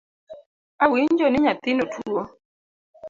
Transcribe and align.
Awinjo 0.83 1.25
ni 1.29 1.39
nyathino 1.43 1.83
tuo 1.93 2.21